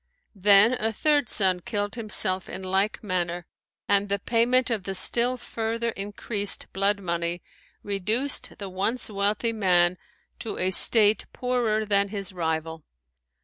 [0.33, 3.45] Then a third son killed himself in like manner
[3.87, 7.43] and the payment of the still further increased blood money
[7.83, 9.99] reduced the once wealthy man
[10.39, 12.83] to a state poorer than his rival.